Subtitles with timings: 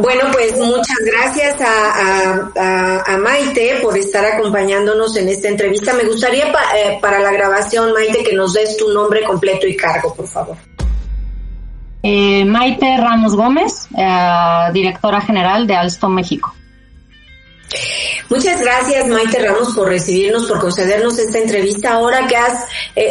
[0.00, 5.92] Bueno, pues muchas gracias a, Maite por estar acompañándonos en esta entrevista.
[5.92, 6.46] Me gustaría
[6.76, 10.56] eh, para la grabación, Maite, que nos des tu nombre completo y cargo, por favor.
[12.02, 16.54] Eh, Maite Ramos Gómez, eh, directora general de Alstom México.
[18.30, 21.94] Muchas gracias, Maite Ramos, por recibirnos, por concedernos esta entrevista.
[21.94, 22.66] Ahora que has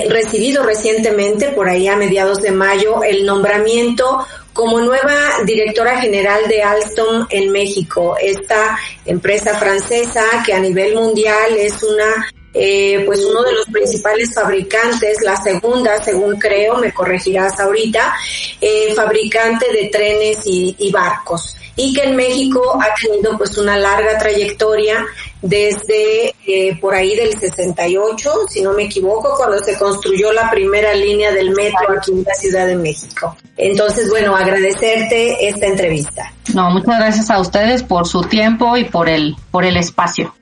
[0.10, 4.26] recibido recientemente, por ahí a mediados de mayo, el nombramiento
[4.58, 5.14] como nueva
[5.46, 12.28] directora general de Alstom en México, esta empresa francesa que a nivel mundial es una
[12.56, 18.16] eh, pues uno de los principales fabricantes, la segunda, según creo, me corregirás ahorita,
[18.60, 21.56] eh, fabricante de trenes y, y barcos.
[21.76, 25.06] Y que en México ha tenido pues una larga trayectoria
[25.42, 30.94] desde eh, por ahí del 68, si no me equivoco, cuando se construyó la primera
[30.94, 33.36] línea del metro aquí en la Ciudad de México.
[33.56, 36.32] Entonces, bueno, agradecerte esta entrevista.
[36.54, 40.34] No, muchas gracias a ustedes por su tiempo y por el por el espacio.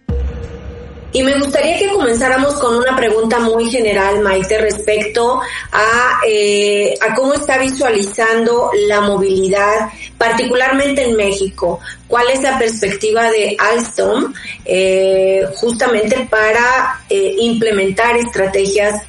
[1.16, 5.40] Y me gustaría que comenzáramos con una pregunta muy general, Maite, respecto
[5.72, 11.80] a, eh, a cómo está visualizando la movilidad, particularmente en México.
[12.08, 19.08] ¿Cuál es la perspectiva de Alstom eh, justamente para eh, implementar estrategias de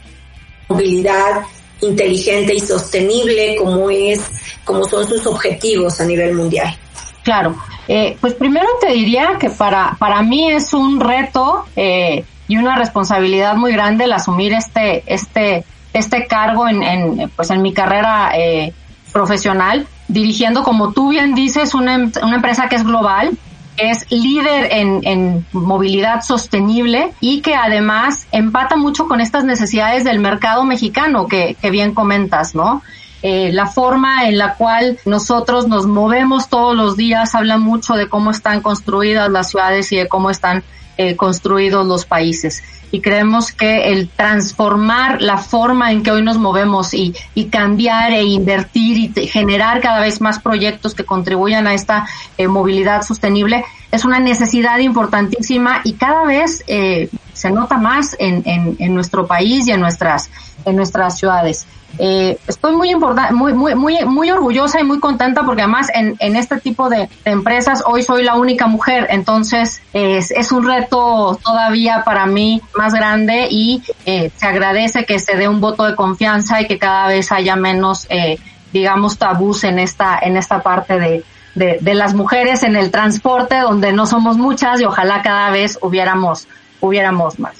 [0.68, 1.42] movilidad
[1.80, 4.20] inteligente y sostenible como es,
[4.64, 6.76] como son sus objetivos a nivel mundial?
[7.22, 7.56] Claro,
[7.88, 12.76] eh, pues primero te diría que para, para mí es un reto eh, y una
[12.76, 18.30] responsabilidad muy grande el asumir este, este, este cargo en, en, pues en mi carrera
[18.36, 18.72] eh,
[19.12, 23.36] profesional, dirigiendo, como tú bien dices, una, una empresa que es global,
[23.76, 30.18] es líder en, en, movilidad sostenible y que además empata mucho con estas necesidades del
[30.18, 32.82] mercado mexicano que, que bien comentas, ¿no?
[33.22, 38.08] Eh, la forma en la cual nosotros nos movemos todos los días habla mucho de
[38.08, 40.62] cómo están construidas las ciudades y de cómo están
[40.96, 42.62] eh, construidos los países.
[42.92, 48.12] Y creemos que el transformar la forma en que hoy nos movemos y, y cambiar
[48.12, 52.06] e invertir y generar cada vez más proyectos que contribuyan a esta
[52.38, 58.94] eh, movilidad sostenible es una necesidad importantísima y cada vez se nota más en, en
[58.94, 60.28] nuestro país y en nuestras,
[60.66, 61.66] en nuestras ciudades.
[61.98, 66.36] Eh, estoy muy, muy, muy, muy, muy orgullosa y muy contenta porque además en, en
[66.36, 72.02] este tipo de, empresas hoy soy la única mujer, entonces es, es un reto todavía
[72.04, 76.60] para mí más grande y eh, se agradece que se dé un voto de confianza
[76.60, 78.38] y que cada vez haya menos, eh,
[78.72, 81.24] digamos, tabús en esta, en esta parte de,
[81.54, 86.46] de, las mujeres en el transporte donde no somos muchas y ojalá cada vez hubiéramos,
[86.80, 87.54] hubiéramos más.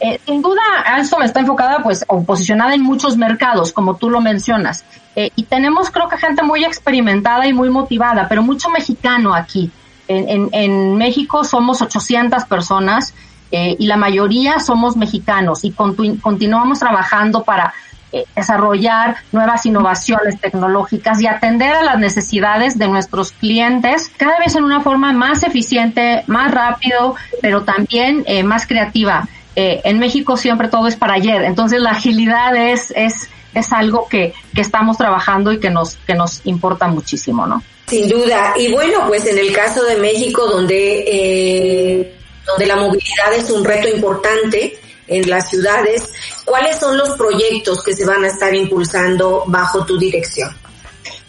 [0.00, 4.20] Eh, sin duda, Alstom está enfocada, pues, o posicionada en muchos mercados, como tú lo
[4.20, 4.84] mencionas.
[5.16, 9.70] Eh, y tenemos, creo que, gente muy experimentada y muy motivada, pero mucho mexicano aquí.
[10.06, 13.14] En, en, en México somos 800 personas
[13.56, 17.72] eh, y la mayoría somos mexicanos y continu continuamos trabajando para
[18.10, 24.56] eh, desarrollar nuevas innovaciones tecnológicas y atender a las necesidades de nuestros clientes cada vez
[24.56, 29.28] en una forma más eficiente, más rápido, pero también eh, más creativa.
[29.56, 34.08] Eh, en México siempre todo es para ayer, entonces la agilidad es, es, es algo
[34.08, 37.62] que, que estamos trabajando y que nos, que nos importa muchísimo, ¿no?
[37.86, 38.54] Sin duda.
[38.56, 42.14] Y bueno, pues en el caso de México, donde, eh,
[42.46, 46.10] donde la movilidad es un reto importante en las ciudades,
[46.44, 50.50] ¿cuáles son los proyectos que se van a estar impulsando bajo tu dirección?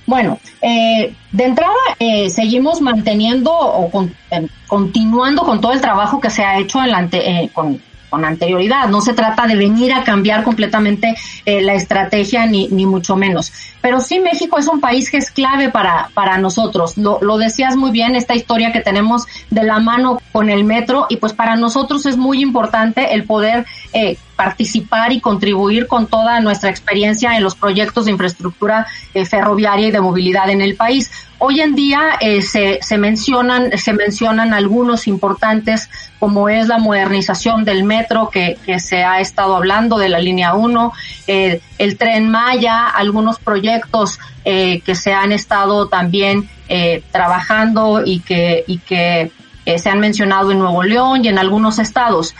[0.06, 6.22] Bueno, eh, de entrada eh, seguimos manteniendo o con, eh, continuando con todo el trabajo
[6.22, 7.81] que se ha hecho en la ante, eh, con
[8.16, 8.88] con anterioridad.
[8.88, 11.16] No se trata de venir a cambiar completamente
[11.46, 13.52] eh, la estrategia ni, ni mucho menos.
[13.81, 16.98] Pero sí México es un país que es clave para, para nosotros.
[16.98, 21.08] Lo, lo decías muy bien, esta historia que tenemos de la mano con el metro
[21.09, 26.40] y pues para nosotros es muy importante el poder eh, participar y contribuir con toda
[26.40, 31.12] nuestra experiencia en los proyectos de infraestructura eh, ferroviaria y de movilidad en el país.
[31.38, 35.90] Hoy en día eh, se, se, mencionan, se mencionan algunos importantes
[36.20, 40.55] como es la modernización del metro que, que se ha estado hablando de la línea
[40.55, 40.93] 1,
[41.28, 48.22] eh, el tren Maya, algunos proyectos eh, que se han estado también eh, trabajando y
[48.22, 49.32] que, y que
[49.78, 52.34] se han mencionado en Nuevo León y en algunos estados.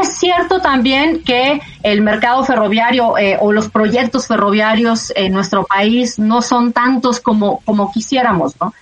[0.00, 6.18] Es cierto también que el mercado ferroviario eh, o los proyectos ferroviarios en nuestro país
[6.18, 8.74] no son tantos como, como quisiéramos, ¿no?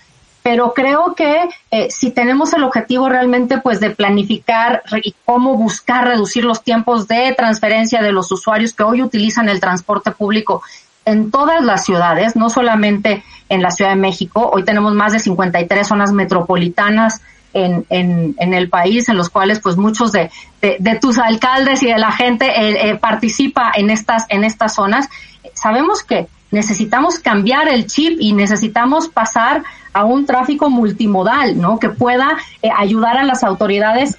[0.43, 6.07] Pero creo que eh, si tenemos el objetivo realmente pues de planificar y cómo buscar
[6.07, 10.63] reducir los tiempos de transferencia de los usuarios que hoy utilizan el transporte público
[11.05, 14.51] en todas las ciudades, no solamente en la Ciudad de México.
[14.53, 17.21] Hoy tenemos más de 53 zonas metropolitanas
[17.55, 21.87] en, en, en el país, en los cuales pues muchos de, de, tus alcaldes y
[21.87, 25.09] de la gente eh, eh, participa en estas, en estas zonas.
[25.55, 29.63] Sabemos que necesitamos cambiar el chip y necesitamos pasar
[29.93, 31.79] a un tráfico multimodal, ¿no?
[31.79, 34.19] Que pueda eh, ayudar a las autoridades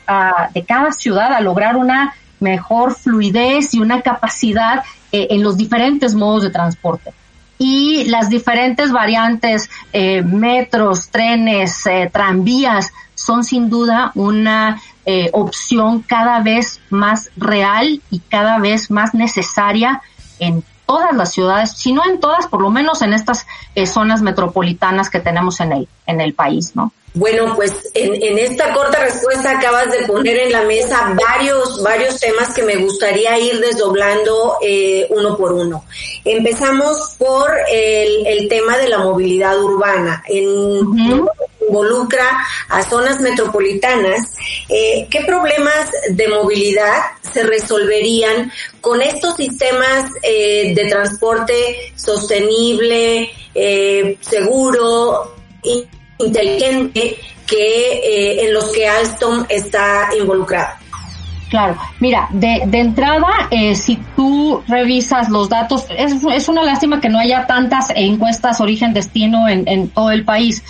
[0.54, 2.14] de cada ciudad a lograr una
[2.44, 7.14] mejor fluidez y una capacidad eh, en los diferentes modos de transporte.
[7.66, 14.82] Y las diferentes variantes, eh, metros, trenes, tranvías, son sin duda una
[15.32, 20.02] opción cada vez más real y cada vez más necesaria
[20.40, 23.46] en todas las ciudades, si no en todas, por lo menos en estas
[23.76, 26.92] eh, zonas metropolitanas que tenemos en el, en el país, ¿no?
[27.16, 32.20] Bueno, pues en, en, esta corta respuesta acabas de poner en la mesa varios, varios
[32.20, 35.86] temas que me gustaría ir desdoblando eh, uno por uno.
[36.26, 40.24] Empezamos por el, el tema de la movilidad urbana.
[40.28, 41.28] En,
[41.68, 44.36] involucra a zonas metropolitanas,
[44.70, 48.52] eh, ¿qué problemas de movilidad se resolverían
[48.82, 51.54] con estos sistemas eh, de transporte
[51.96, 55.36] sostenible, eh, seguro,
[56.20, 57.18] inteligente,
[57.48, 60.76] que en los que Alstom está involucrado?
[61.50, 63.28] Claro, mira, de, de entrada,
[63.76, 69.68] si tú revisas los datos, es, una lástima que no haya tantas encuestas origen-destino en,
[69.68, 70.64] en todo el país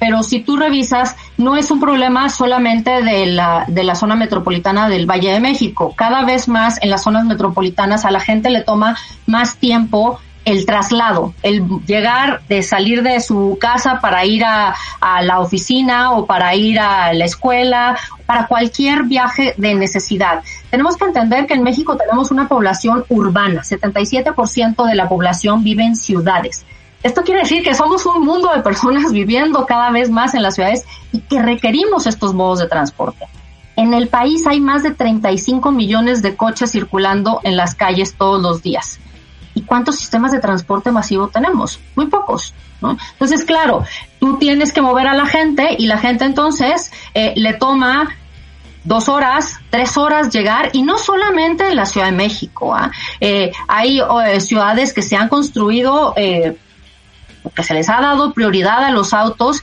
[0.00, 4.88] pero si tú revisas, no es un problema solamente de la, de la zona metropolitana
[4.88, 5.94] del Valle de México.
[5.94, 10.64] Cada vez más en las zonas metropolitanas a la gente le toma más tiempo el
[10.64, 16.24] traslado, el llegar, de salir de su casa para ir a, a, la oficina o
[16.24, 20.42] para ir a la escuela, para cualquier viaje de necesidad.
[20.70, 25.84] Tenemos que entender que en México tenemos una población urbana, 77% de la población vive
[25.84, 26.64] en ciudades.
[27.02, 30.54] Esto quiere decir que somos un mundo de personas viviendo cada vez más en las
[30.54, 33.26] ciudades y que requerimos estos modos de transporte.
[33.76, 38.42] En el país hay más de 35 millones de coches circulando en las calles todos
[38.42, 38.98] los días.
[39.54, 41.80] ¿Y cuántos sistemas de transporte masivo tenemos?
[41.96, 42.54] Muy pocos.
[42.80, 42.96] ¿no?
[43.12, 43.84] Entonces, claro,
[44.18, 48.10] tú tienes que mover a la gente y la gente entonces eh, le toma
[48.84, 52.74] dos horas, tres horas llegar y no solamente en la Ciudad de México.
[52.74, 52.90] ¿ah?
[53.20, 56.56] Eh, hay eh, ciudades que se han construido eh,
[57.42, 59.62] porque se les ha dado prioridad a los autos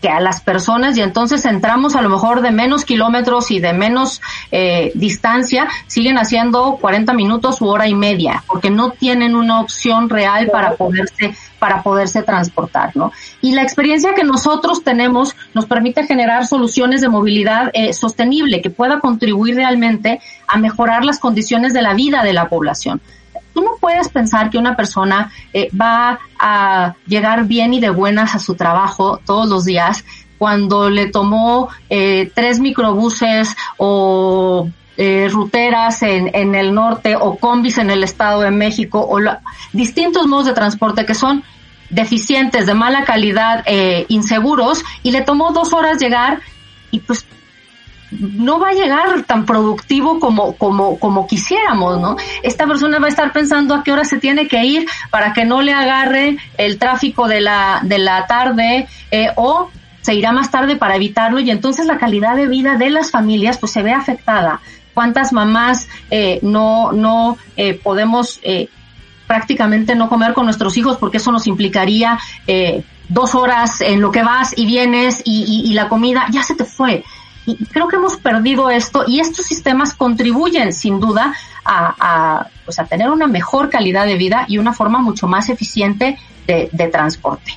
[0.00, 3.72] que a las personas y entonces entramos a lo mejor de menos kilómetros y de
[3.72, 4.20] menos
[4.52, 10.08] eh, distancia, siguen haciendo 40 minutos u hora y media, porque no tienen una opción
[10.08, 13.10] real para poderse para poderse transportar, ¿no?
[13.40, 18.70] Y la experiencia que nosotros tenemos nos permite generar soluciones de movilidad eh, sostenible que
[18.70, 23.00] pueda contribuir realmente a mejorar las condiciones de la vida de la población
[23.58, 28.36] tú no puedes pensar que una persona eh, va a llegar bien y de buenas
[28.36, 30.04] a su trabajo todos los días
[30.38, 37.78] cuando le tomó eh, tres microbuses o eh, ruteras en, en, el norte o combis
[37.78, 39.18] en el Estado de México o
[39.72, 41.42] distintos modos de transporte que son
[41.90, 43.64] deficientes, de mala calidad,
[44.06, 46.42] inseguros y le tomó dos horas llegar
[46.92, 47.26] y pues
[48.10, 52.16] no va a llegar tan productivo como, como, como quisiéramos, ¿no?
[52.42, 55.44] Esta persona va a estar pensando a qué hora se tiene que ir para que
[55.44, 59.70] no le agarre el tráfico de la, de la tarde eh, o
[60.00, 63.58] se irá más tarde para evitarlo y entonces la calidad de vida de las familias
[63.58, 64.60] pues se ve afectada.
[64.94, 68.68] ¿Cuántas mamás eh, no, no eh, podemos eh,
[69.26, 74.10] prácticamente no comer con nuestros hijos porque eso nos implicaría eh, dos horas en lo
[74.10, 77.04] que vas y vienes y, y, y la comida ya se te fue?
[77.48, 82.84] Y creo que hemos perdido esto y estos sistemas contribuyen sin duda a, pues a
[82.84, 87.52] tener una mejor calidad de vida y una forma mucho más eficiente de, transporte.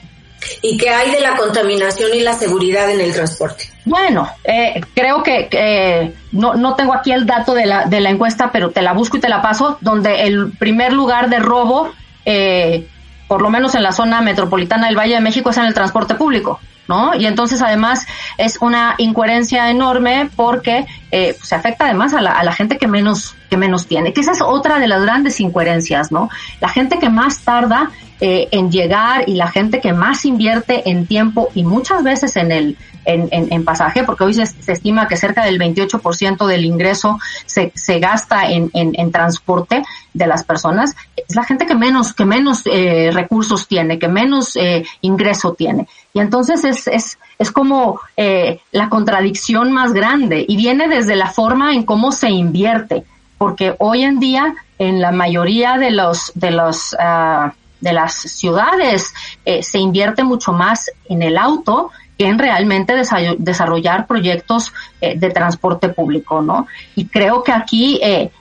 [0.62, 3.69] ¿Y qué hay de la contaminación y la seguridad en el transporte?
[3.86, 8.51] Bueno, eh, creo que no, no tengo aquí el dato de la, de la encuesta,
[8.51, 11.91] pero te la busco y te la paso, donde el primer lugar de robo,
[12.25, 12.88] eh,
[13.27, 16.15] por lo menos en la zona metropolitana del Valle de México, es en el transporte
[16.15, 16.60] público.
[16.91, 17.15] ¿No?
[17.15, 18.05] Y entonces además
[18.38, 22.89] es una incoherencia enorme porque eh, se afecta además a la, a la gente que
[22.89, 26.29] menos, que menos tiene, que esa es otra de las grandes incoherencias, ¿no?
[26.60, 27.91] La gente que más tarda
[28.22, 32.51] eh, en llegar y la gente que más invierte en tiempo y muchas veces en
[32.51, 37.72] el en, en, pasaje, porque hoy se, estima que cerca del 28% del ingreso se,
[37.75, 42.25] se gasta en, en, en, transporte de las personas, es la gente que menos, que
[42.25, 45.88] menos eh, recursos tiene, que menos eh, ingreso tiene.
[46.13, 51.30] Y entonces es, es, es como eh, la contradicción más grande y viene desde la
[51.30, 53.04] forma en cómo se invierte,
[53.38, 59.13] porque hoy en día en la mayoría de los, de los, uh, de las ciudades
[59.43, 62.93] eh, se invierte mucho más en el auto que en realmente
[63.39, 64.71] desarrollar proyectos
[65.01, 66.67] eh, de transporte público, ¿no?
[66.95, 68.31] Y creo que aquí eh,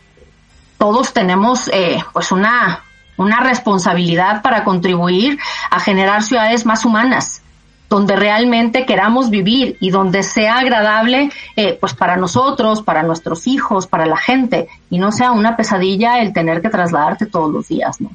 [0.79, 1.71] todos tenemos
[2.13, 2.83] pues una,
[3.17, 5.39] una responsabilidad para contribuir
[5.71, 7.43] a generar ciudades más humanas,
[7.91, 13.89] donde realmente queramos vivir y donde sea agradable eh, pues para nosotros, para nuestros hijos,
[13.89, 18.01] para la gente y no sea una pesadilla el tener que trasladarte todos los días,
[18.01, 18.13] ¿no?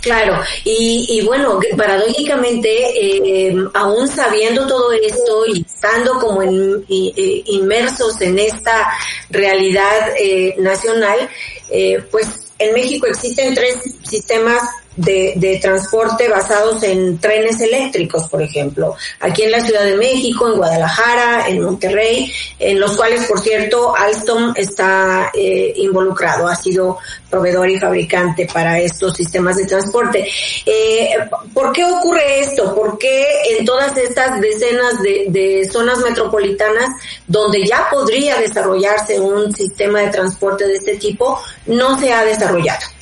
[0.00, 8.20] Claro, y, y bueno, paradójicamente, eh, aún sabiendo todo esto y estando como en, inmersos
[8.20, 8.92] en esta
[9.30, 11.28] realidad eh, nacional,
[11.70, 14.62] eh, pues en México existen tres sistemas
[14.96, 20.48] de, de, transporte basados en trenes eléctricos, por ejemplo, aquí en la Ciudad de México,
[20.48, 26.98] en Guadalajara, en Monterrey, en los cuales, por cierto, Alstom está eh, involucrado, ha sido
[27.30, 30.28] proveedor y fabricante para estos sistemas de transporte.
[30.66, 31.14] Eh,
[31.54, 32.74] ¿Por qué ocurre esto?
[32.74, 33.24] ¿Por qué
[33.58, 36.90] en todas estas decenas de, de zonas metropolitanas
[37.26, 43.01] donde ya podría desarrollarse un sistema de transporte de este tipo, no se ha desarrollado?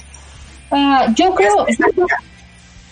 [0.70, 1.66] Ah, yo creo,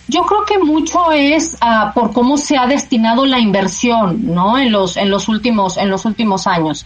[0.07, 4.57] yo creo que mucho es uh, por cómo se ha destinado la inversión, ¿no?
[4.57, 6.85] En los en los últimos en los últimos años.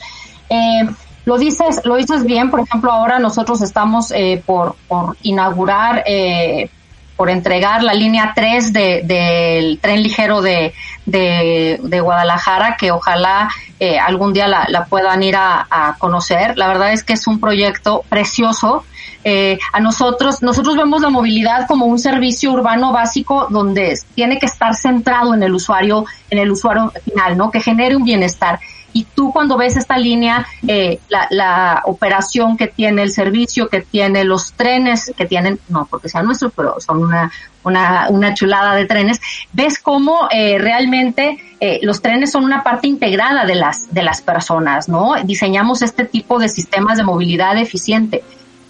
[0.50, 0.88] Eh,
[1.26, 2.52] lo dices lo dices bien.
[2.52, 6.70] Por ejemplo, ahora nosotros estamos eh, por por inaugurar eh,
[7.16, 10.74] por entregar la línea 3 de, del tren ligero de,
[11.06, 16.58] de, de Guadalajara, que ojalá eh, algún día la, la puedan ir a, a, conocer.
[16.58, 18.84] La verdad es que es un proyecto precioso
[19.26, 24.48] eh, a nosotros, nosotros vemos la movilidad como un servicio urbano básico donde tiene que
[24.48, 27.50] estar centrado en el usuario, en el usuario final, ¿no?
[27.50, 28.60] Que genere un bienestar.
[28.94, 33.82] Y tú cuando ves esta línea, eh, la, la operación que tiene, el servicio que
[33.82, 37.32] tiene, los trenes que tienen, no porque sean nuestros, pero son una,
[37.64, 39.20] una, una chulada de trenes,
[39.52, 44.22] ves cómo eh, realmente eh, los trenes son una parte integrada de las, de las
[44.22, 45.14] personas, ¿no?
[45.24, 48.24] Diseñamos este tipo de sistemas de movilidad eficiente.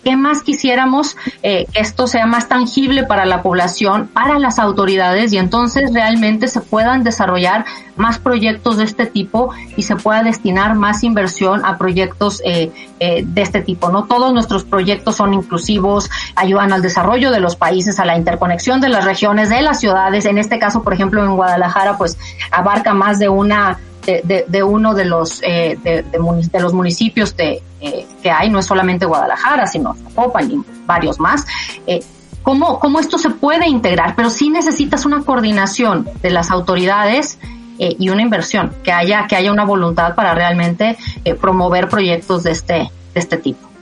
[0.03, 5.31] ¿Qué más quisiéramos eh, que esto sea más tangible para la población, para las autoridades
[5.31, 10.75] y entonces realmente se puedan desarrollar más proyectos de este tipo y se pueda destinar
[10.75, 13.89] más inversión a proyectos eh, eh, de este tipo?
[13.89, 18.81] No todos nuestros proyectos son inclusivos, ayudan al desarrollo de los países, a la interconexión
[18.81, 20.25] de las regiones, de las ciudades.
[20.25, 22.17] En este caso, por ejemplo, en Guadalajara, pues
[22.51, 27.62] abarca más de una de, de, uno de los eh, de, de, los municipios de,
[27.81, 31.45] eh, que hay, no es solamente Guadalajara, sino Zapopan y varios más.
[31.88, 32.01] Eh,
[32.43, 34.15] ¿cómo, ¿Cómo esto se puede integrar?
[34.15, 37.39] Pero sí necesitas una coordinación de las autoridades
[37.79, 42.43] eh, y una inversión, que haya, que haya una voluntad para realmente eh, promover proyectos
[42.43, 43.73] de este, de este tipo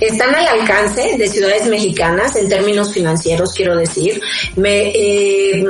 [0.00, 4.20] están al alcance de ciudades mexicanas en términos financieros, quiero decir.
[4.56, 5.64] Me, eh,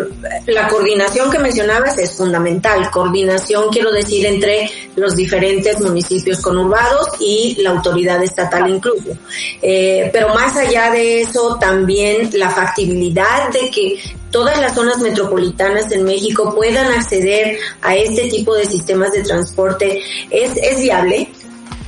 [0.47, 2.91] la coordinación que mencionabas es fundamental.
[2.91, 9.17] Coordinación, quiero decir, entre los diferentes municipios conurbados y la autoridad estatal incluso.
[9.63, 13.99] Eh, pero más allá de eso, también la factibilidad de que
[14.31, 20.03] todas las zonas metropolitanas en México puedan acceder a este tipo de sistemas de transporte
[20.31, 21.29] es, es viable.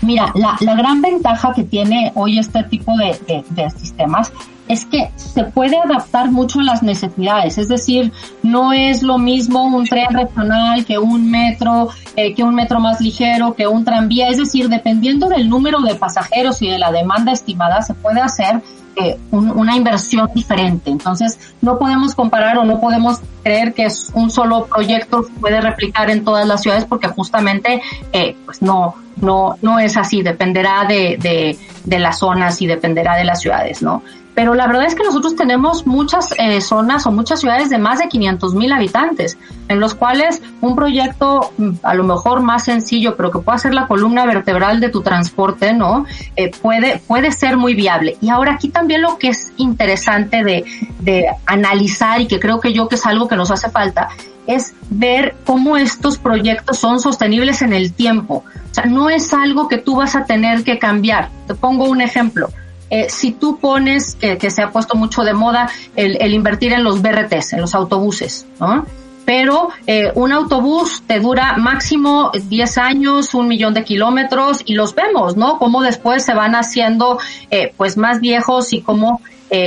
[0.07, 4.33] Mira, la, la gran ventaja que tiene hoy este tipo de, sistemas
[4.69, 8.13] es que se puede adaptar mucho a las necesidades, es decir,
[8.45, 13.01] no es lo mismo un tren regional que un metro, eh, que un metro más
[13.01, 17.33] ligero, que un tranvía, es decir, dependiendo del número de pasajeros y de la demanda
[17.33, 18.63] estimada, se puede hacer
[18.95, 20.91] eh, un, una inversión diferente.
[20.91, 26.11] Entonces, no podemos comparar o no podemos creer que es un solo proyecto puede replicar
[26.11, 27.81] en todas las ciudades porque justamente
[28.13, 33.15] eh, pues no, no, no es así, dependerá de, de, de las zonas y dependerá
[33.15, 34.03] de las ciudades, ¿no?
[34.37, 38.01] pero la verdad es que nosotros tenemos muchas eh, zonas o muchas ciudades de más
[38.01, 39.39] de 500 mil habitantes,
[39.69, 43.73] en los cuales un proyecto mm, a lo mejor más sencillo, pero que pueda ser
[43.73, 46.05] la columna vertebral de tu transporte, ¿no?
[46.37, 48.19] Eh, puede, puede ser muy viable.
[48.21, 50.67] Y ahora aquí también lo que es interesante de,
[50.99, 54.09] de analizar y que creo que yo que es algo que nos hace falta,
[54.47, 58.45] es ver cómo estos proyectos son sostenibles en el tiempo.
[58.71, 61.31] O sea, no es algo que tú vas a tener que cambiar.
[61.47, 62.49] Te pongo un ejemplo
[62.89, 67.03] eh, si tú pones, que, se ha puesto mucho de moda, el, invertir en los
[67.03, 68.87] BRTs, en los autobuses, ¿no?
[69.25, 74.95] Pero eh, un autobús te dura máximo 10 años, un millón de kilómetros y los
[74.95, 75.59] vemos, ¿no?
[75.59, 77.19] Cómo después se van haciendo
[77.51, 79.21] eh, pues más viejos y cómo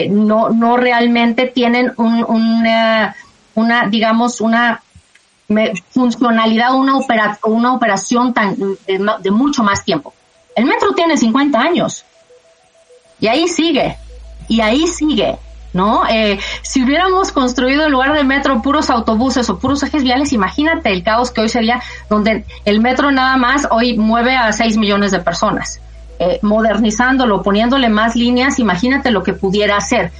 [0.09, 3.15] no, no realmente tienen un, una,
[3.55, 4.81] una, digamos, una
[5.89, 10.13] funcionalidad, una, opera, una operación tan, de, mucho más tiempo.
[10.55, 12.05] El metro tiene 50 años
[13.19, 13.97] y ahí sigue,
[14.47, 15.37] y ahí sigue.
[15.71, 16.01] ¿no?
[16.09, 20.91] Eh, si hubiéramos construido en lugar de metro puros autobuses o puros ejes viales, imagínate
[20.91, 21.79] el caos que hoy sería,
[22.09, 25.79] donde el metro nada más hoy mueve a 6 millones de personas.
[26.21, 30.11] Eh, modernizándolo, poniéndole más líneas, imagínate lo que pudiera hacer.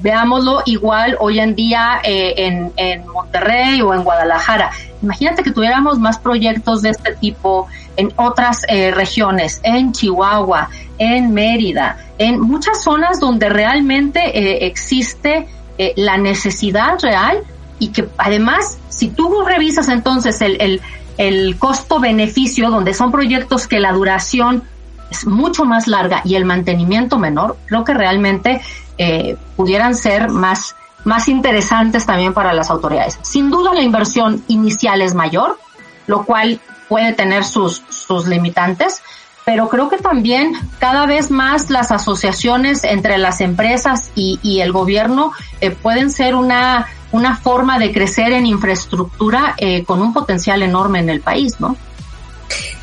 [0.00, 4.70] Veámoslo igual hoy en día eh, en, en Monterrey o en Guadalajara.
[5.02, 11.32] Imagínate que tuviéramos más proyectos de este tipo en otras eh, regiones, en Chihuahua, en
[11.32, 15.46] Mérida, en muchas zonas donde realmente eh, existe
[15.78, 17.38] eh, la necesidad real
[17.78, 20.80] y que además, si tú revisas entonces el, el,
[21.16, 24.64] el costo-beneficio, donde son proyectos que la duración
[25.10, 28.60] es mucho más larga y el mantenimiento menor, creo que realmente
[28.98, 33.18] eh, pudieran ser más, más interesantes también para las autoridades.
[33.22, 35.58] Sin duda la inversión inicial es mayor,
[36.06, 39.02] lo cual puede tener sus, sus limitantes,
[39.44, 44.72] pero creo que también cada vez más las asociaciones entre las empresas y, y el
[44.72, 50.62] gobierno eh, pueden ser una, una forma de crecer en infraestructura eh, con un potencial
[50.62, 51.76] enorme en el país, ¿no?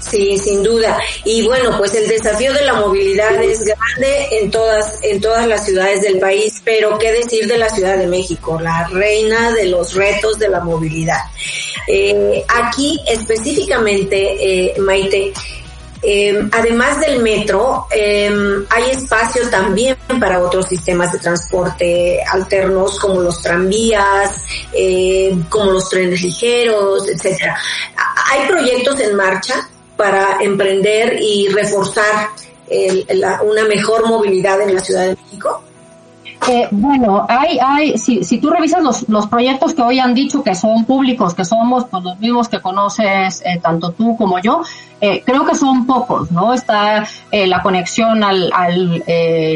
[0.09, 0.97] Sí, sin duda.
[1.23, 5.65] Y bueno, pues el desafío de la movilidad es grande en todas, en todas las
[5.65, 9.93] ciudades del país, pero qué decir de la Ciudad de México, la reina de los
[9.95, 11.21] retos de la movilidad.
[11.87, 15.33] Eh, aquí específicamente, eh, Maite,
[16.07, 18.31] eh, además del metro, eh,
[18.69, 25.89] hay espacio también para otros sistemas de transporte alternos como los tranvías, eh, como los
[25.89, 27.57] trenes ligeros, etcétera.
[28.31, 32.29] Hay proyectos en marcha para emprender y reforzar
[32.69, 33.05] el,
[33.43, 35.61] una mejor movilidad en la Ciudad de México.
[36.47, 40.53] Eh, bueno, hay, hay, si, si tú revisas los, proyectos que hoy han dicho que
[40.53, 44.61] son públicos, que somos pues, los mismos que conoces eh, tanto tú como yo,
[45.01, 46.53] eh, creo que son pocos, ¿no?
[46.53, 49.03] Está eh, la conexión al, al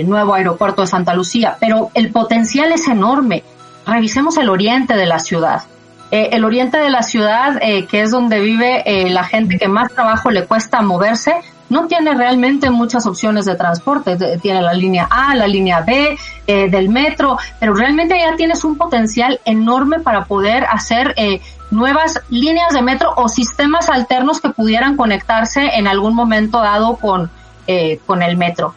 [0.08, 3.43] nuevo aeropuerto de Santa Lucía, pero el potencial es enorme.
[3.86, 5.63] Revisemos el oriente de la ciudad.
[6.11, 9.67] Eh, el oriente de la ciudad, eh, que es donde vive eh, la gente que
[9.67, 11.35] más trabajo le cuesta moverse,
[11.69, 14.17] no tiene realmente muchas opciones de transporte.
[14.41, 16.17] Tiene la línea A, la línea B
[16.48, 21.41] eh, del metro, pero realmente ya tienes un potencial enorme para poder hacer eh,
[21.72, 27.29] nuevas líneas de metro o sistemas alternos que pudieran conectarse en algún momento dado con,
[27.67, 28.74] eh, con el metro.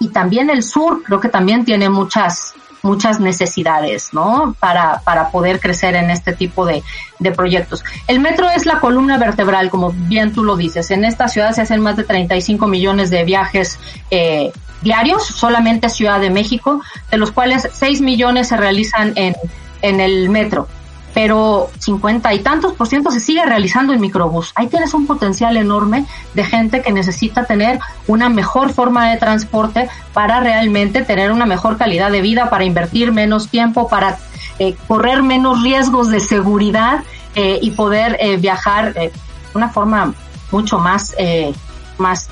[0.00, 4.54] Y también el sur creo que también tiene muchas muchas necesidades, ¿no?
[4.60, 6.84] Para, para poder crecer en este tipo de,
[7.18, 7.82] de proyectos.
[8.06, 10.90] El metro es la columna vertebral, como bien tú lo dices.
[10.90, 13.78] En esta ciudad se hacen más de 35 millones de viajes
[14.10, 19.34] eh, diarios, solamente Ciudad de México, de los cuales 6 millones se realizan en,
[19.80, 20.68] en el metro
[21.14, 24.52] pero 50 y tantos por ciento se sigue realizando en microbús.
[24.56, 29.88] Ahí tienes un potencial enorme de gente que necesita tener una mejor forma de transporte
[30.12, 34.18] para realmente tener una mejor calidad de vida, para invertir menos tiempo, para
[34.58, 37.04] eh, correr menos riesgos de seguridad
[37.36, 39.12] eh, y poder eh, viajar eh, de
[39.54, 40.14] una forma
[40.50, 41.52] mucho más, eh,
[41.98, 42.28] más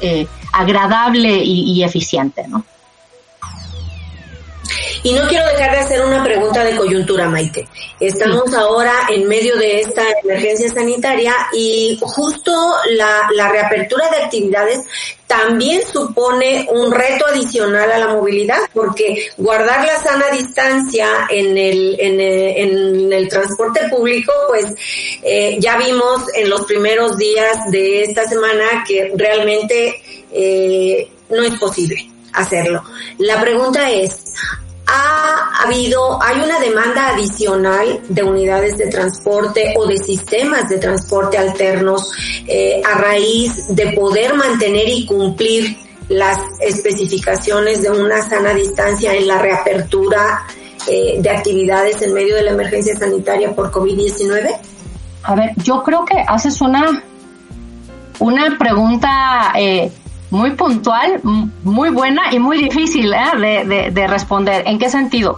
[0.52, 2.64] agradable y, y eficiente, ¿no?
[5.04, 7.66] Y no quiero dejar de hacer una pregunta de coyuntura, Maite.
[7.98, 8.54] Estamos sí.
[8.56, 12.52] ahora en medio de esta emergencia sanitaria y justo
[12.90, 14.80] la, la, reapertura de actividades
[15.26, 21.96] también supone un reto adicional a la movilidad porque guardar la sana distancia en el,
[21.98, 24.66] en el, en el transporte público, pues
[25.22, 30.00] eh, ya vimos en los primeros días de esta semana que realmente
[30.32, 32.84] eh, no es posible hacerlo.
[33.18, 34.34] La pregunta es,
[34.86, 41.38] ha habido, hay una demanda adicional de unidades de transporte o de sistemas de transporte
[41.38, 42.10] alternos
[42.46, 45.76] eh, a raíz de poder mantener y cumplir
[46.08, 50.44] las especificaciones de una sana distancia en la reapertura
[50.88, 54.58] eh, de actividades en medio de la emergencia sanitaria por COVID-19?
[55.22, 57.04] A ver, yo creo que haces una,
[58.18, 59.92] una pregunta eh,
[60.32, 61.20] muy puntual,
[61.62, 63.38] muy buena y muy difícil ¿eh?
[63.38, 64.62] de, de, de, responder.
[64.66, 65.36] ¿En qué sentido?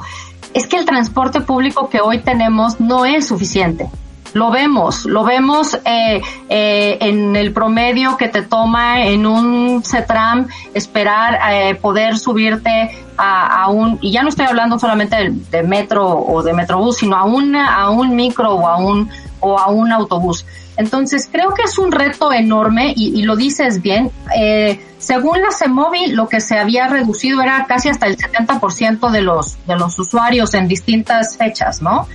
[0.54, 3.90] Es que el transporte público que hoy tenemos no es suficiente.
[4.34, 10.48] Lo vemos, lo vemos eh, eh, en el promedio que te toma en un CETRAM
[10.74, 16.04] esperar eh, poder subirte a, un, y ya no estoy hablando solamente de, de metro
[16.04, 19.08] o de metrobús, sino a, una, a un micro o a un,
[19.44, 20.44] o a un autobús.
[20.76, 24.10] Entonces, creo que es un reto enorme y, lo dices bien.
[24.36, 29.22] Eh, según la CEMOVI, lo que se había reducido era casi hasta el 70% de
[29.22, 32.08] los, de los usuarios en distintas fechas, ¿no?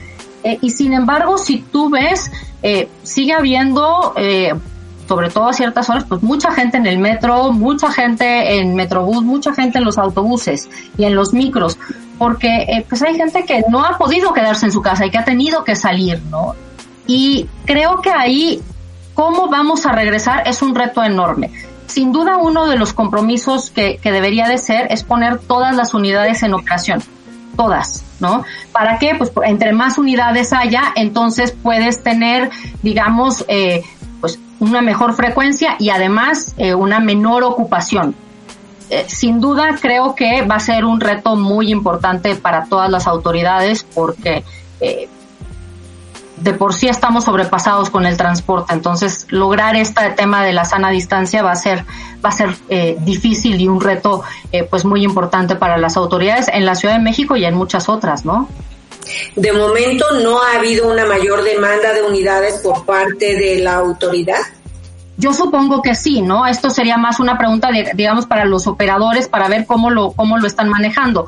[0.44, 2.32] Eh, y sin embargo, si tú ves,
[2.64, 4.14] eh, sigue habiendo,
[5.08, 9.24] sobre todo a ciertas horas, pues mucha gente en el metro, mucha gente en Metrobús,
[9.24, 11.78] mucha gente en los autobuses y en los micros.
[12.18, 15.24] porque pues hay gente que no ha podido quedarse en su casa y que ha
[15.24, 16.54] tenido que salir, ¿no?
[17.10, 18.62] Y creo que ahí
[19.16, 21.50] cómo vamos a regresar es un reto enorme.
[21.88, 25.96] Sin duda uno de los compromisos que, que debería de ser es poner todas las
[25.96, 27.02] unidades en operación,
[27.58, 28.44] todas, ¿no?
[28.72, 29.16] ¿Para qué?
[29.18, 32.52] Pues entre más unidades haya, entonces puedes tener,
[32.84, 33.82] digamos, eh,
[34.22, 38.14] pues una mejor frecuencia y además eh, una menor ocupación.
[38.92, 43.08] Eh, sin duda creo que va a ser un reto muy importante para todas las
[43.08, 44.44] autoridades porque
[44.80, 45.10] eh,
[46.42, 50.90] de por sí estamos sobrepasados con el transporte, entonces lograr este tema de la sana
[50.90, 51.86] distancia va a ser
[52.24, 56.48] va a ser eh, difícil y un reto eh, pues muy importante para las autoridades
[56.50, 58.50] en la Ciudad de México y en muchas otras, ¿no?
[59.36, 64.42] De momento no ha habido una mayor demanda de unidades por parte de la autoridad.
[65.20, 66.48] Yo supongo que sí, ¿no?
[66.48, 70.40] Esto sería más una pregunta, de, digamos, para los operadores para ver cómo lo cómo
[70.40, 71.28] lo están manejando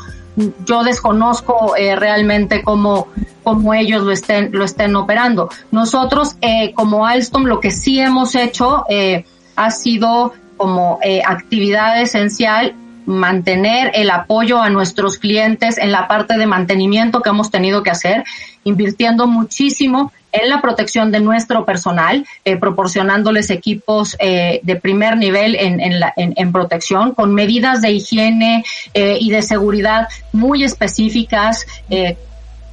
[0.66, 3.08] yo desconozco eh, realmente cómo,
[3.44, 5.50] cómo ellos lo estén, lo estén operando.
[5.72, 9.26] Nosotros, eh, como Alstom, lo que sí hemos hecho eh,
[9.56, 12.76] ha sido como eh, actividad esencial
[13.12, 17.92] mantener el apoyo a nuestros clientes en la parte de mantenimiento que hemos tenido que
[17.92, 18.24] hacer,
[18.64, 25.56] invirtiendo muchísimo en la protección de nuestro personal, eh, proporcionándoles equipos eh, de primer nivel
[25.56, 26.14] en, en, la,
[26.52, 31.66] protección, con medidas de higiene eh, y de seguridad muy específicas.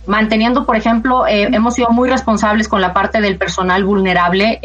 [0.06, 4.58] Manteniendo, por ejemplo, hemos sido muy responsables con la parte del personal vulnerable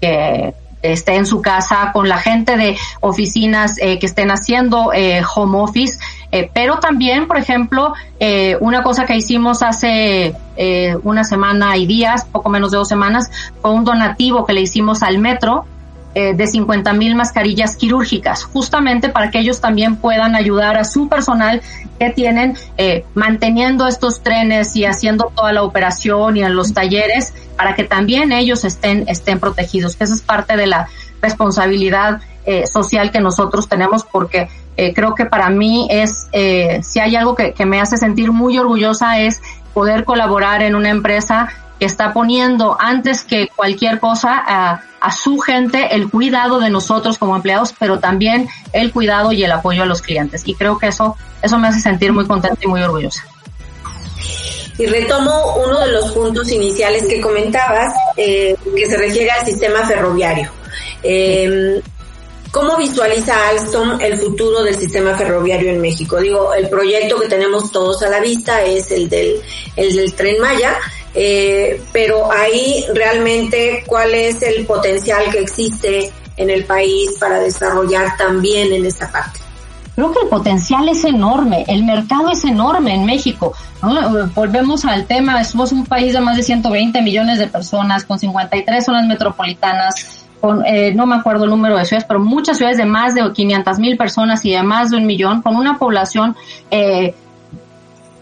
[0.00, 5.22] que esté en su casa, con la gente de oficinas eh, que estén haciendo eh,
[5.34, 5.98] home office,
[6.32, 11.86] eh, pero también, por ejemplo, eh, una cosa que hicimos hace eh, una semana y
[11.86, 15.66] días, poco menos de dos semanas, fue un donativo que le hicimos al metro
[16.14, 21.08] eh, de 50 mil mascarillas quirúrgicas, justamente para que ellos también puedan ayudar a su
[21.08, 21.62] personal
[21.98, 27.32] que tienen eh, manteniendo estos trenes y haciendo toda la operación y en los talleres
[27.56, 30.88] para que también ellos estén estén protegidos, que esa es parte de la
[31.20, 36.98] responsabilidad eh, social que nosotros tenemos porque eh, creo que para mí es eh, si
[36.98, 39.42] hay algo que, que me hace sentir muy orgullosa es
[39.74, 45.38] poder colaborar en una empresa que está poniendo antes que cualquier cosa a, a, su
[45.38, 49.86] gente el cuidado de nosotros como empleados, pero también el cuidado y el apoyo a
[49.86, 50.42] los clientes.
[50.46, 53.24] Y creo que eso, eso me hace sentir muy contenta y muy orgullosa.
[54.78, 59.86] Y retomo uno de los puntos iniciales que comentabas, eh, que se refiere al sistema
[59.86, 60.50] ferroviario.
[61.02, 61.82] Eh,
[62.50, 66.18] ¿Cómo visualiza Alstom el futuro del sistema ferroviario en México?
[66.18, 69.40] Digo, el proyecto que tenemos todos a la vista es el del,
[69.76, 70.76] el del tren Maya,
[71.14, 78.16] eh, pero ahí realmente cuál es el potencial que existe en el país para desarrollar
[78.16, 79.40] también en esta parte.
[79.94, 83.52] Creo que el potencial es enorme, el mercado es enorme en México.
[84.34, 88.82] Volvemos al tema, somos un país de más de 120 millones de personas, con 53
[88.82, 92.86] zonas metropolitanas, con, eh, no me acuerdo el número de ciudades, pero muchas ciudades de
[92.86, 96.34] más de 500 mil personas y de más de un millón, con una población
[96.70, 97.14] eh,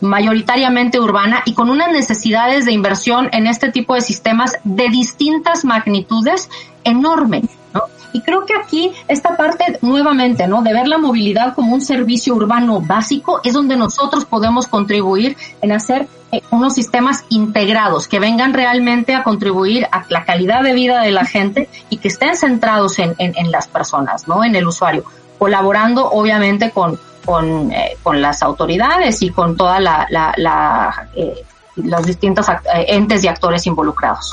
[0.01, 5.65] mayoritariamente urbana y con unas necesidades de inversión en este tipo de sistemas de distintas
[5.65, 6.49] magnitudes
[6.85, 7.43] enorme.
[7.75, 7.83] ¿no?
[8.13, 10.63] Y creo que aquí esta parte nuevamente, ¿no?
[10.63, 15.73] De ver la movilidad como un servicio urbano básico es donde nosotros podemos contribuir en
[15.73, 21.03] hacer eh, unos sistemas integrados que vengan realmente a contribuir a la calidad de vida
[21.03, 24.43] de la gente y que estén centrados en, en, en las personas, ¿no?
[24.43, 25.05] En el usuario,
[25.39, 31.45] colaborando obviamente con, con, eh, con las autoridades y con toda la, la, la eh,
[31.77, 32.47] los distintos
[32.87, 34.33] entes y actores involucrados.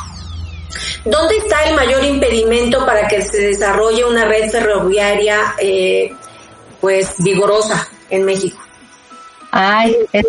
[1.04, 6.14] ¿Dónde está el mayor impedimento para que se desarrolle una red ferroviaria eh,
[6.80, 8.58] pues vigorosa en México?
[9.52, 10.26] Ay, en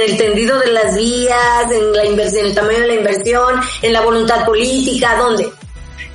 [0.00, 3.92] el tendido de las vías, en la inversión, en el tamaño de la inversión, en
[3.92, 5.50] la voluntad política, ¿dónde?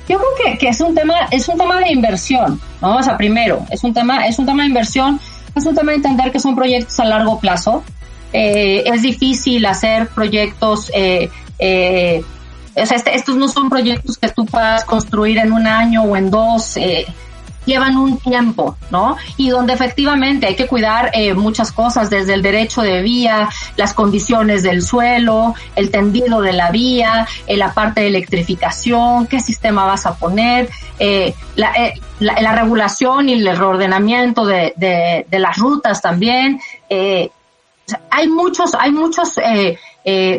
[0.08, 2.96] Yo creo que, que es un tema, es un tema de inversión, ¿no?
[2.96, 5.20] O sea, primero, es un tema, es un tema de inversión,
[5.54, 7.82] es entender que son proyectos a largo plazo.
[8.32, 12.24] Eh, es difícil hacer proyectos eh, eh,
[12.74, 16.16] o sea, este, estos no son proyectos que tú puedas construir en un año o
[16.16, 17.06] en dos, eh,
[17.64, 19.16] llevan un tiempo, ¿no?
[19.36, 23.94] Y donde efectivamente hay que cuidar eh, muchas cosas, desde el derecho de vía, las
[23.94, 29.84] condiciones del suelo, el tendido de la vía, eh, la parte de electrificación, qué sistema
[29.84, 35.38] vas a poner, eh, la, eh, la, la, regulación y el reordenamiento de, de, de
[35.38, 36.60] las rutas también.
[36.88, 37.30] Eh,
[37.86, 39.34] o sea, hay muchos, hay muchos,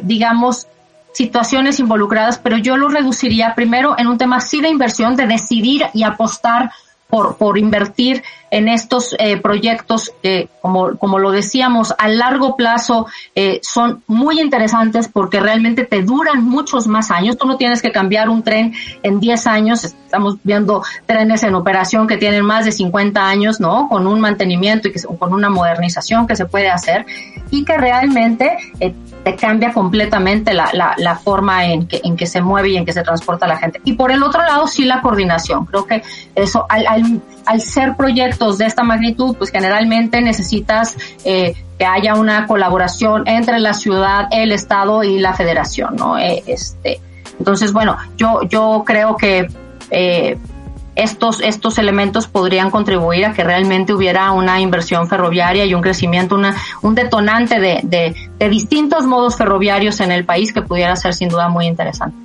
[0.03, 0.67] digamos,
[1.13, 5.85] situaciones involucradas, pero yo lo reduciría primero en un tema sí de inversión, de decidir
[5.93, 6.71] y apostar
[7.13, 8.23] por, por invertir
[8.53, 14.39] en estos eh, proyectos que, como, como lo decíamos, a largo plazo eh, son muy
[14.39, 17.35] interesantes porque realmente te duran muchos más años.
[17.35, 19.83] Tú no tienes que cambiar un tren en 10 años.
[19.83, 23.89] Estamos viendo trenes en operación que tienen más de 50 años, ¿no?
[23.89, 27.07] Con un mantenimiento y que, con una modernización que se puede hacer
[27.49, 32.27] y que realmente eh, te cambia completamente la, la, la, forma en que, en que
[32.27, 33.81] se mueve y en que se transporta la gente.
[33.83, 35.65] Y por el otro lado, sí la coordinación.
[35.65, 36.03] Creo que
[36.35, 42.15] eso, al, al, al ser proyectos de esta magnitud, pues generalmente necesitas eh, que haya
[42.15, 46.17] una colaboración entre la ciudad, el Estado y la federación, ¿no?
[46.17, 46.99] Eh, este,
[47.39, 49.47] entonces, bueno, yo, yo creo que
[49.89, 50.37] eh,
[50.95, 56.35] estos, estos elementos podrían contribuir a que realmente hubiera una inversión ferroviaria y un crecimiento,
[56.35, 61.13] una, un detonante de, de, de distintos modos ferroviarios en el país que pudiera ser
[61.13, 62.15] sin duda muy interesante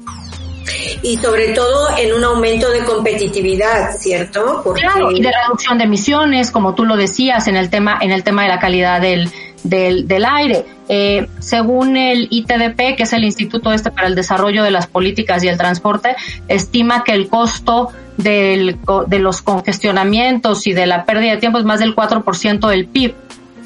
[1.03, 4.61] y sobre todo en un aumento de competitividad, ¿cierto?
[4.65, 4.83] Porque...
[4.83, 8.23] Claro, y de reducción de emisiones, como tú lo decías, en el tema, en el
[8.25, 9.31] tema de la calidad del,
[9.63, 10.65] del, del aire.
[10.89, 15.45] Eh, según el ITDP, que es el Instituto este para el Desarrollo de las Políticas
[15.45, 16.17] y el Transporte,
[16.49, 21.65] estima que el costo del, de los congestionamientos y de la pérdida de tiempo es
[21.65, 23.15] más del 4% del PIB.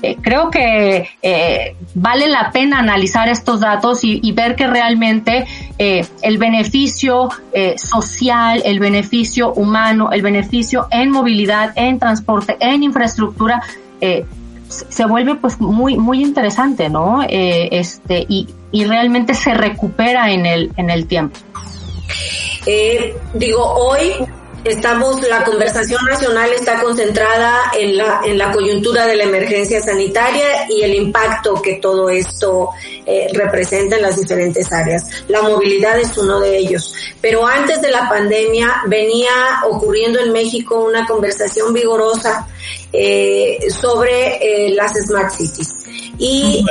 [0.03, 5.47] Eh, creo que eh, vale la pena analizar estos datos y, ver que realmente
[5.79, 7.29] eh, el beneficio
[7.77, 13.63] social, el beneficio humano, el beneficio en movilidad, en transporte, en infraestructura,
[14.69, 17.23] se vuelve pues muy muy interesante, ¿no?
[17.29, 21.39] Este y, y realmente se recupera en el en el tiempo.
[23.35, 24.13] Digo hoy
[24.65, 30.67] estamos, la conversación nacional está concentrada en la, en la coyuntura de la emergencia sanitaria
[30.69, 32.69] y el impacto que todo esto
[33.05, 35.25] eh, representa en las diferentes áreas.
[35.29, 36.95] La movilidad es uno de ellos.
[37.21, 42.47] Pero antes de la pandemia venía ocurriendo en México una conversación vigorosa
[42.93, 45.75] eh, sobre eh, las smart cities.
[46.19, 46.65] Y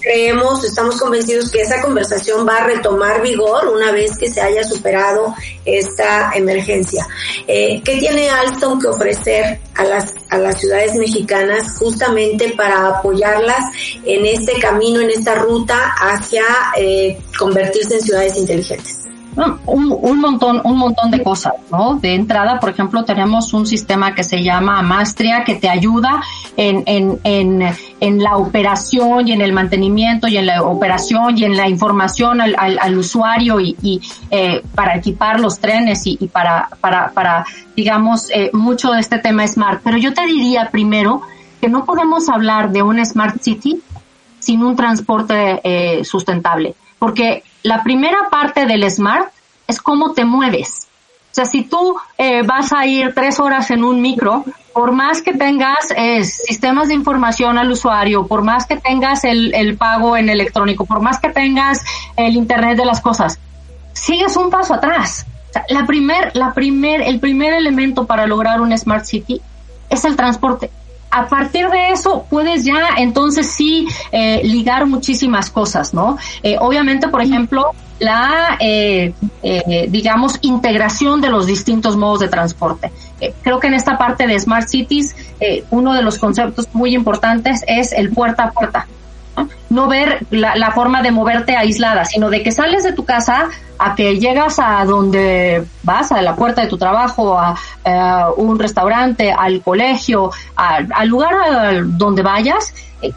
[0.00, 4.64] creemos, estamos convencidos que esa conversación va a retomar vigor una vez que se haya
[4.64, 5.34] superado
[5.64, 7.06] esta emergencia.
[7.46, 13.64] Eh, ¿Qué tiene Alstom que ofrecer a las, a las ciudades mexicanas justamente para apoyarlas
[14.04, 16.44] en este camino, en esta ruta hacia
[16.76, 19.07] eh, convertirse en ciudades inteligentes?
[19.36, 21.96] Un, un, montón, un montón de cosas, ¿no?
[21.96, 26.22] De entrada, por ejemplo, tenemos un sistema que se llama Mastria que te ayuda
[26.56, 27.62] en, en, en,
[28.00, 32.40] en la operación y en el mantenimiento y en la operación y en la información
[32.40, 37.10] al, al, al usuario y, y eh, para equipar los trenes y, y para, para,
[37.12, 37.44] para,
[37.76, 39.80] digamos, eh, mucho de este tema smart.
[39.84, 41.22] Pero yo te diría primero
[41.60, 43.80] que no podemos hablar de un smart city
[44.38, 49.28] sin un transporte eh, sustentable, porque la primera parte del smart
[49.66, 50.88] es cómo te mueves.
[51.30, 55.22] O sea, si tú eh, vas a ir tres horas en un micro, por más
[55.22, 60.16] que tengas eh, sistemas de información al usuario, por más que tengas el, el pago
[60.16, 61.84] en electrónico, por más que tengas
[62.16, 63.38] el Internet de las cosas,
[63.92, 65.26] sigues un paso atrás.
[65.50, 69.40] O sea, la primer, la primer, el primer elemento para lograr un Smart City
[69.90, 70.70] es el transporte
[71.10, 76.18] a partir de eso puedes ya entonces sí eh, ligar muchísimas cosas, ¿no?
[76.42, 82.92] Eh, obviamente, por ejemplo, la, eh, eh, digamos, integración de los distintos modos de transporte.
[83.20, 86.94] Eh, creo que en esta parte de Smart Cities, eh, uno de los conceptos muy
[86.94, 88.86] importantes es el puerta a puerta.
[89.70, 93.48] No, ver la, forma de moverte aislada, sino de que sales de tu casa
[93.78, 98.58] a que llegas a donde vas, a la puerta de tu trabajo, a, a un
[98.58, 101.32] restaurante, al colegio, al lugar
[101.84, 103.12] donde vayas, eh,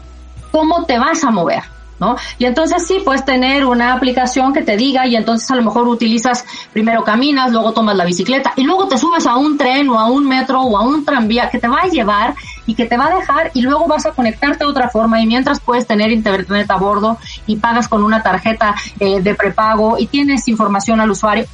[0.50, 1.71] ¿cómo te vas a mover?
[2.02, 2.16] ¿No?
[2.36, 5.86] Y entonces sí puedes tener una aplicación que te diga y entonces a lo mejor
[5.86, 10.00] utilizas, primero caminas, luego tomas la bicicleta y luego te subes a un tren o
[10.00, 12.34] a un metro o a un tranvía que te va a llevar
[12.66, 15.26] y que te va a dejar y luego vas a conectarte de otra forma y
[15.28, 20.08] mientras puedes tener internet a bordo y pagas con una tarjeta eh, de prepago y
[20.08, 21.46] tienes información al usuario.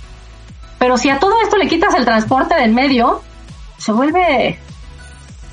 [0.78, 3.20] Pero si a todo esto le quitas el transporte del medio,
[3.76, 4.58] se vuelve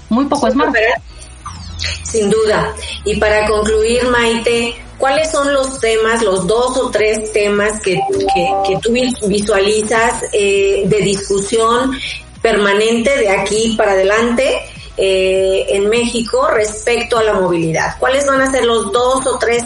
[0.08, 0.74] muy poco smart.
[2.04, 2.74] Sin duda.
[3.04, 8.00] Y para concluir, Maite, ¿cuáles son los temas, los dos o tres temas que,
[8.66, 8.94] que, tú
[9.28, 11.92] visualizas eh, de discusión
[12.42, 14.62] permanente de aquí para adelante
[14.98, 17.98] eh, en México respecto a la movilidad?
[18.00, 19.64] ¿Cuáles van a ser los dos o tres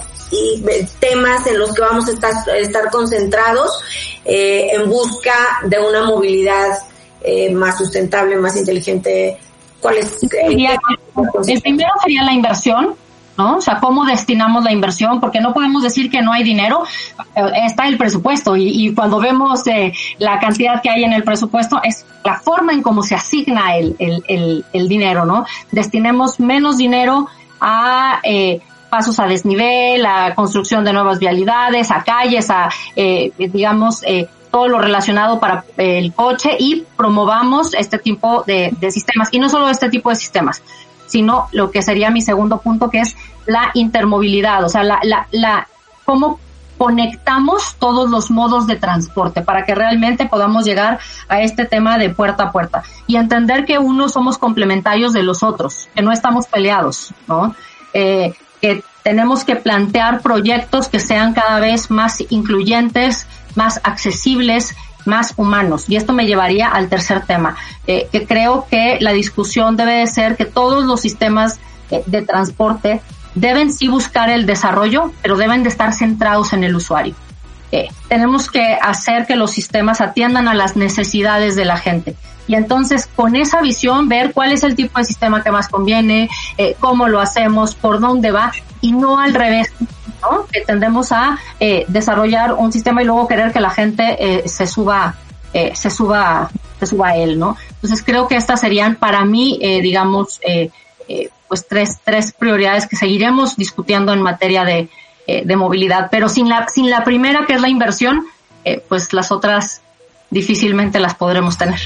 [0.99, 3.81] temas en los que vamos a estar, estar concentrados
[4.25, 6.79] eh, en busca de una movilidad
[7.21, 9.37] eh, más sustentable, más inteligente?
[9.81, 10.19] ¿Cuáles?
[10.23, 12.95] el primero sería la inversión,
[13.37, 13.57] ¿no?
[13.57, 16.83] O sea, cómo destinamos la inversión, porque no podemos decir que no hay dinero,
[17.35, 21.79] eh, está el presupuesto y, cuando vemos eh, la cantidad que hay en el presupuesto
[21.83, 25.45] es la forma en cómo se asigna el, el, el, dinero, ¿no?
[25.71, 27.27] Destinemos menos dinero
[27.61, 34.03] a eh, pasos a desnivel, a construcción de nuevas vialidades, a calles, a, eh, digamos,
[34.03, 39.29] eh, todo lo relacionado para el coche y promovamos este tipo de, sistemas.
[39.31, 40.61] Y no solo este tipo de sistemas,
[41.05, 45.27] sino lo que sería mi segundo punto, que es la intermovilidad, o sea, la, la,
[45.31, 45.67] la,
[46.05, 46.39] cómo
[46.79, 52.09] conectamos todos los modos de transporte para que realmente podamos llegar a este tema de
[52.09, 56.47] puerta a puerta y entender que unos somos complementarios de los otros, que no estamos
[56.47, 57.53] peleados, ¿no?
[57.93, 63.27] Eh, que tenemos que plantear proyectos que sean cada vez más incluyentes,
[63.59, 65.89] más accesibles, más humanos.
[65.89, 70.07] Y esto me llevaría al tercer tema, eh, que creo que la discusión debe de
[70.07, 71.59] ser que todos los sistemas
[71.91, 73.01] eh, de transporte
[73.35, 77.15] deben sí buscar el desarrollo, pero deben de estar centrados en el usuario.
[77.73, 82.15] Eh, tenemos que hacer que los sistemas atiendan a las necesidades de la gente.
[82.47, 86.29] Y entonces con esa visión ver cuál es el tipo de sistema que más conviene,
[86.79, 89.71] cómo lo hacemos, por dónde va y no al revés,
[90.21, 90.45] ¿no?
[90.51, 94.67] Que tendemos a eh, desarrollar un sistema y luego querer que la gente eh, se
[94.67, 95.15] suba,
[95.53, 97.57] eh, se suba, se suba a él, ¿no?
[97.71, 100.69] Entonces creo que estas serían para mí, eh, digamos, eh,
[101.07, 104.89] eh, pues tres, tres prioridades que seguiremos discutiendo en materia de,
[105.27, 108.25] de movilidad, pero sin la, sin la primera que es la inversión,
[108.87, 109.81] pues las otras
[110.31, 111.79] difícilmente las podremos tener.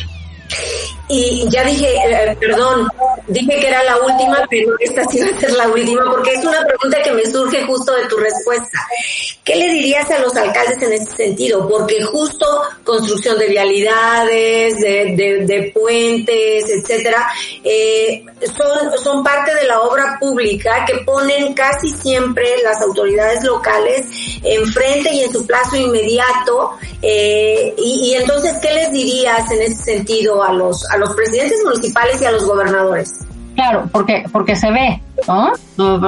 [1.09, 2.87] Y ya dije, eh, perdón,
[3.27, 6.45] dije que era la última, pero esta sí va a ser la última porque es
[6.45, 8.79] una pregunta que me surge justo de tu respuesta.
[9.43, 11.67] ¿Qué le dirías a los alcaldes en ese sentido?
[11.67, 12.45] Porque justo
[12.85, 17.27] construcción de vialidades, de, de, de puentes, etcétera,
[17.63, 18.23] eh,
[18.55, 24.05] son, son parte de la obra pública que ponen casi siempre las autoridades locales
[24.43, 26.71] enfrente y en su plazo inmediato.
[27.01, 31.59] Eh, y, y entonces, ¿qué les dirías en ese sentido a los, a los presidentes
[31.65, 33.25] municipales y a los gobernadores?
[33.55, 35.53] Claro, porque porque se ve, ¿no?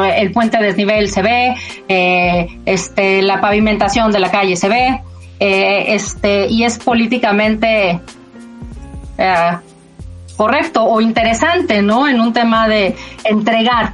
[0.04, 1.56] El puente de desnivel se ve,
[1.88, 5.02] eh, este, la pavimentación de la calle se ve,
[5.39, 8.00] eh, este, y es políticamente
[9.17, 9.52] eh,
[10.36, 12.08] correcto o interesante, ¿no?
[12.08, 13.93] En un tema de entregar.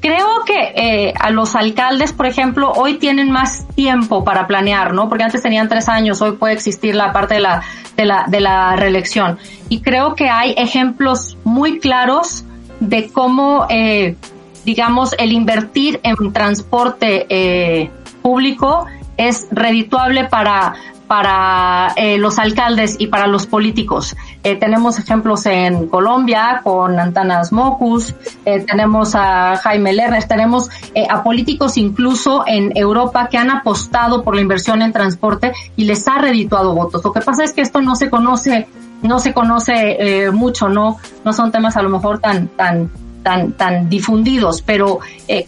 [0.00, 5.08] Creo que eh, a los alcaldes, por ejemplo, hoy tienen más tiempo para planear, ¿no?
[5.08, 7.62] Porque antes tenían tres años, hoy puede existir la parte de la,
[7.96, 9.38] de la, de la reelección.
[9.68, 12.44] Y creo que hay ejemplos muy claros
[12.80, 14.16] de cómo, eh,
[14.64, 17.90] digamos, el invertir en transporte eh,
[18.22, 18.86] público
[19.18, 20.74] es redituable para,
[21.10, 24.14] para eh, los alcaldes y para los políticos.
[24.44, 31.08] Eh, tenemos ejemplos en Colombia con Antanas Mocus, eh, tenemos a Jaime Lerner, tenemos eh,
[31.10, 36.06] a políticos incluso en Europa que han apostado por la inversión en transporte y les
[36.06, 37.02] ha redituado votos.
[37.02, 38.68] Lo que pasa es que esto no se conoce,
[39.02, 42.88] no se conoce mucho, no, no son temas a lo mejor tan, tan,
[43.24, 45.00] tan, tan difundidos, pero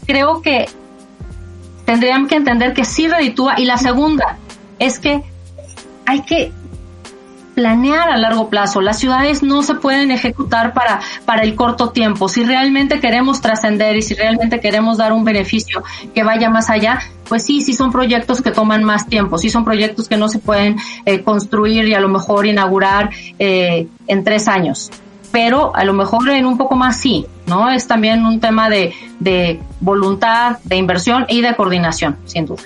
[0.08, 0.66] creo que
[1.84, 4.38] tendrían que entender que sí reditúa y la segunda
[4.80, 5.22] es que
[6.06, 6.52] hay que
[7.54, 8.80] planear a largo plazo.
[8.80, 12.28] Las ciudades no se pueden ejecutar para, para el corto tiempo.
[12.28, 15.82] Si realmente queremos trascender y si realmente queremos dar un beneficio
[16.14, 19.64] que vaya más allá, pues sí, sí son proyectos que toman más tiempo, sí son
[19.64, 24.48] proyectos que no se pueden eh, construir y a lo mejor inaugurar eh, en tres
[24.48, 24.90] años.
[25.30, 27.70] Pero a lo mejor en un poco más sí, ¿no?
[27.70, 32.62] Es también un tema de, de voluntad, de inversión y de coordinación, sin duda.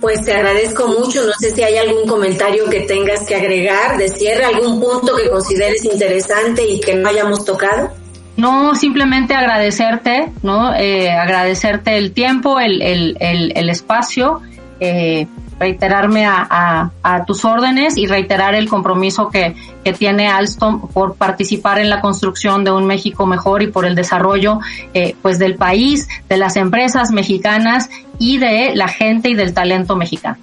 [0.00, 1.24] Pues te agradezco mucho.
[1.26, 5.28] No sé si hay algún comentario que tengas que agregar de cierre, algún punto que
[5.28, 7.90] consideres interesante y que no hayamos tocado.
[8.36, 10.72] No, simplemente agradecerte, ¿no?
[10.72, 14.40] Eh, agradecerte el tiempo, el, el, el, espacio,
[14.78, 15.26] eh,
[15.58, 21.16] reiterarme a, a, a, tus órdenes y reiterar el compromiso que, que tiene Alstom por
[21.16, 24.60] participar en la construcción de un México mejor y por el desarrollo
[24.94, 29.96] eh, pues del país, de las empresas mexicanas y de la gente y del talento
[29.96, 30.38] mexicano.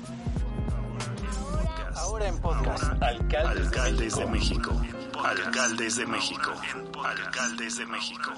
[1.95, 2.83] Ahora en podcast.
[3.01, 4.81] Alcaldes, Alcaldes de México.
[5.23, 6.51] Alcaldes de México.
[7.03, 8.31] Alcaldes de México.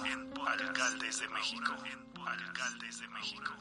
[0.45, 1.73] Alcaldes de México.
[2.25, 3.58] Alcaldes de México.